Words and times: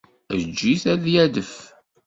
Eǧǧ-it 0.37 0.83
ad 0.93 0.99
d-yadef. 1.03 1.53